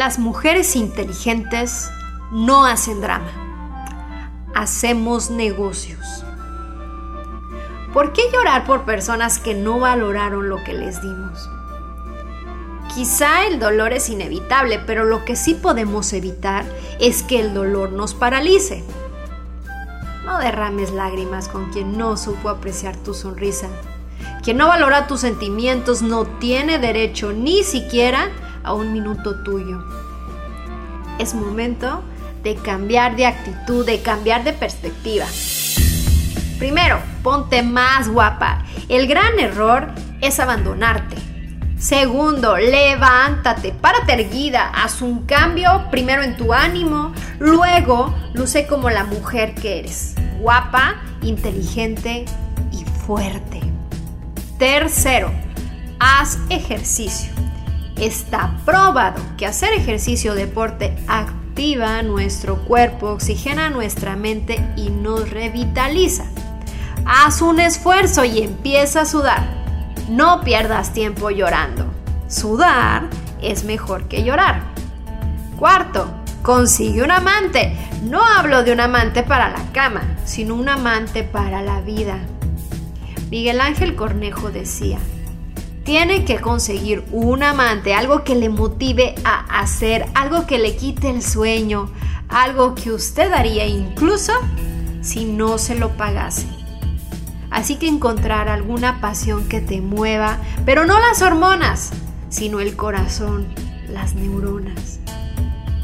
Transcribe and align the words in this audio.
Las 0.00 0.18
mujeres 0.18 0.76
inteligentes 0.76 1.90
no 2.32 2.64
hacen 2.64 3.02
drama. 3.02 3.30
Hacemos 4.54 5.30
negocios. 5.30 6.24
¿Por 7.92 8.14
qué 8.14 8.22
llorar 8.32 8.64
por 8.64 8.86
personas 8.86 9.38
que 9.38 9.52
no 9.52 9.78
valoraron 9.78 10.48
lo 10.48 10.64
que 10.64 10.72
les 10.72 11.02
dimos? 11.02 11.50
Quizá 12.94 13.46
el 13.46 13.58
dolor 13.58 13.92
es 13.92 14.08
inevitable, 14.08 14.78
pero 14.86 15.04
lo 15.04 15.26
que 15.26 15.36
sí 15.36 15.52
podemos 15.52 16.14
evitar 16.14 16.64
es 16.98 17.22
que 17.22 17.38
el 17.38 17.52
dolor 17.52 17.92
nos 17.92 18.14
paralice. 18.14 18.82
No 20.24 20.38
derrames 20.38 20.92
lágrimas 20.92 21.46
con 21.46 21.70
quien 21.72 21.98
no 21.98 22.16
supo 22.16 22.48
apreciar 22.48 22.96
tu 22.96 23.12
sonrisa. 23.12 23.68
Quien 24.42 24.56
no 24.56 24.68
valora 24.68 25.06
tus 25.06 25.20
sentimientos 25.20 26.00
no 26.00 26.24
tiene 26.24 26.78
derecho 26.78 27.32
ni 27.32 27.64
siquiera 27.64 28.30
a 28.62 28.72
un 28.72 28.92
minuto 28.92 29.42
tuyo. 29.42 29.82
Es 31.20 31.34
momento 31.34 32.02
de 32.42 32.54
cambiar 32.54 33.14
de 33.14 33.26
actitud, 33.26 33.84
de 33.84 34.00
cambiar 34.00 34.42
de 34.42 34.54
perspectiva. 34.54 35.26
Primero, 36.58 36.98
ponte 37.22 37.62
más 37.62 38.08
guapa. 38.08 38.64
El 38.88 39.06
gran 39.06 39.38
error 39.38 39.88
es 40.22 40.40
abandonarte. 40.40 41.16
Segundo, 41.78 42.56
levántate, 42.56 43.72
párate 43.72 44.14
erguida, 44.14 44.70
haz 44.70 45.02
un 45.02 45.26
cambio 45.26 45.88
primero 45.90 46.22
en 46.22 46.38
tu 46.38 46.54
ánimo, 46.54 47.12
luego 47.38 48.14
luce 48.32 48.66
como 48.66 48.88
la 48.88 49.04
mujer 49.04 49.54
que 49.54 49.80
eres, 49.80 50.14
guapa, 50.40 51.02
inteligente 51.20 52.24
y 52.72 52.84
fuerte. 53.06 53.60
Tercero, 54.58 55.30
haz 55.98 56.38
ejercicio. 56.48 57.30
Está 58.00 58.56
probado 58.64 59.22
que 59.36 59.46
hacer 59.46 59.72
ejercicio 59.74 60.32
o 60.32 60.34
deporte 60.34 60.96
activa 61.06 62.02
nuestro 62.02 62.64
cuerpo, 62.64 63.10
oxigena 63.10 63.70
nuestra 63.70 64.16
mente 64.16 64.66
y 64.76 64.90
nos 64.90 65.30
revitaliza. 65.30 66.24
Haz 67.04 67.42
un 67.42 67.60
esfuerzo 67.60 68.24
y 68.24 68.42
empieza 68.42 69.02
a 69.02 69.06
sudar 69.06 69.60
no 70.10 70.40
pierdas 70.40 70.92
tiempo 70.92 71.30
llorando. 71.30 71.86
Sudar 72.28 73.08
es 73.40 73.64
mejor 73.64 74.08
que 74.08 74.24
llorar. 74.24 74.62
Cuarto, 75.56 76.12
consigue 76.42 77.02
un 77.02 77.12
amante. 77.12 77.76
No 78.02 78.24
hablo 78.24 78.64
de 78.64 78.72
un 78.72 78.80
amante 78.80 79.22
para 79.22 79.50
la 79.50 79.62
cama, 79.72 80.02
sino 80.24 80.56
un 80.56 80.68
amante 80.68 81.22
para 81.22 81.62
la 81.62 81.80
vida. 81.80 82.18
Miguel 83.30 83.60
Ángel 83.60 83.94
Cornejo 83.94 84.50
decía, 84.50 84.98
tiene 85.84 86.24
que 86.24 86.40
conseguir 86.40 87.04
un 87.10 87.42
amante, 87.42 87.94
algo 87.94 88.24
que 88.24 88.34
le 88.34 88.48
motive 88.48 89.14
a 89.24 89.60
hacer, 89.60 90.06
algo 90.14 90.46
que 90.46 90.58
le 90.58 90.76
quite 90.76 91.10
el 91.10 91.22
sueño, 91.22 91.90
algo 92.28 92.74
que 92.74 92.92
usted 92.92 93.32
haría 93.32 93.66
incluso 93.66 94.32
si 95.00 95.24
no 95.24 95.58
se 95.58 95.74
lo 95.74 95.96
pagase. 95.96 96.46
Así 97.50 97.76
que 97.76 97.88
encontrar 97.88 98.48
alguna 98.48 99.00
pasión 99.00 99.48
que 99.48 99.60
te 99.60 99.80
mueva, 99.80 100.38
pero 100.64 100.86
no 100.86 100.98
las 101.00 101.20
hormonas, 101.22 101.90
sino 102.28 102.60
el 102.60 102.76
corazón, 102.76 103.48
las 103.88 104.14
neuronas. 104.14 105.00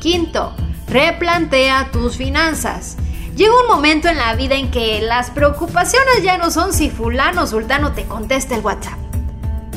Quinto, 0.01 0.55
replantea 0.89 1.91
tus 1.91 2.17
finanzas. 2.17 2.97
Llega 3.35 3.53
un 3.61 3.67
momento 3.67 4.09
en 4.09 4.17
la 4.17 4.35
vida 4.35 4.55
en 4.55 4.71
que 4.71 5.03
las 5.03 5.31
preocupaciones 5.31 6.23
ya 6.23 6.39
no 6.39 6.51
son 6.51 6.73
si 6.73 6.91
fulano 6.91 7.43
o 7.43 7.47
sultano 7.47 7.93
te 7.93 8.05
contesta 8.05 8.55
el 8.55 8.65
WhatsApp. 8.65 9.06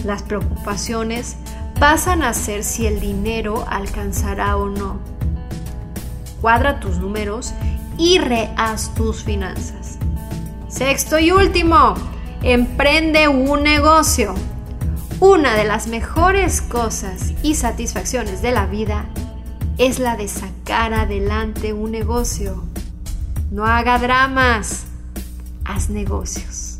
Las 0.04 0.24
preocupaciones 0.24 1.36
pasan 1.80 2.24
a 2.24 2.34
ser 2.34 2.64
si 2.64 2.88
el 2.88 3.00
dinero 3.00 3.66
alcanzará 3.70 4.58
o 4.58 4.68
no. 4.68 5.00
Cuadra 6.42 6.80
tus 6.80 6.98
números 6.98 7.54
y 7.98 8.18
rehaz 8.18 8.94
tus 8.96 9.24
finanzas. 9.24 9.98
Sexto 10.70 11.20
y 11.20 11.32
último, 11.32 11.96
emprende 12.44 13.28
un 13.28 13.64
negocio. 13.64 14.34
Una 15.20 15.56
de 15.56 15.66
las 15.66 15.88
mejores 15.88 16.62
cosas 16.62 17.34
y 17.44 17.56
satisfacciones 17.56 18.42
de 18.42 18.52
la 18.52 18.66
vida 18.66 19.06
es 19.78 20.00
la 20.00 20.16
de 20.16 20.28
sacar 20.28 20.94
adelante 20.94 21.74
un 21.74 21.92
negocio. 21.92 22.64
No 23.52 23.66
haga 23.66 23.98
dramas, 23.98 24.86
haz 25.66 25.90
negocios. 25.90 26.78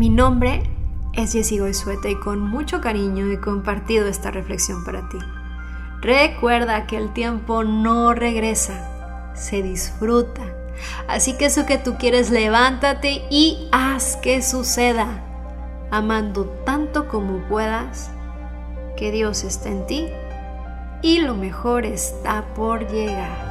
Mi 0.00 0.08
nombre 0.08 0.62
es 1.12 1.34
Jessie 1.34 1.60
Goizueta 1.60 2.08
y 2.08 2.14
con 2.14 2.40
mucho 2.40 2.80
cariño 2.80 3.30
he 3.30 3.38
compartido 3.38 4.06
esta 4.06 4.30
reflexión 4.30 4.82
para 4.82 5.06
ti. 5.10 5.18
Recuerda 6.00 6.86
que 6.86 6.96
el 6.96 7.12
tiempo 7.12 7.64
no 7.64 8.14
regresa 8.14 9.32
se 9.34 9.60
disfruta. 9.60 10.40
Así 11.06 11.36
que 11.36 11.44
eso 11.44 11.66
que 11.66 11.76
tú 11.76 11.98
quieres, 11.98 12.30
levántate 12.30 13.26
y 13.28 13.68
haz 13.72 14.16
que 14.16 14.40
suceda, 14.40 15.22
amando 15.90 16.46
tanto 16.64 17.06
como 17.06 17.46
puedas, 17.46 18.10
que 18.96 19.12
Dios 19.12 19.44
está 19.44 19.68
en 19.68 19.86
ti 19.86 20.08
y 21.02 21.18
lo 21.18 21.34
mejor 21.34 21.84
está 21.84 22.54
por 22.54 22.90
llegar. 22.90 23.49